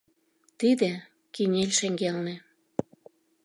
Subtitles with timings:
[0.59, 0.91] Тиде–
[1.33, 2.35] Кинель шеҥгелне.